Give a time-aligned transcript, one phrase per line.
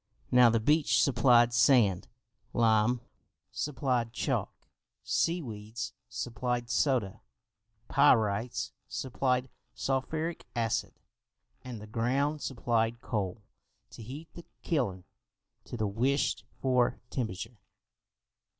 [0.31, 2.07] Now the beach supplied sand,
[2.53, 3.01] lime
[3.51, 4.67] supplied chalk,
[5.03, 7.21] sea weeds supplied soda,
[7.87, 10.93] pyrites supplied sulphuric acid
[11.61, 13.43] and the ground supplied coal
[13.91, 15.03] to heat the kiln
[15.65, 17.59] to the wished for temperature.